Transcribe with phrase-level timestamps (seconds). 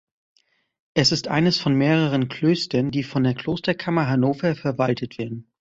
[0.95, 5.47] Es ist eines von mehreren Klöstern, die von der Klosterkammer Hannover verwaltet werden.